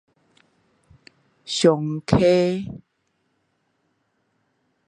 [1.45, 2.73] 松溪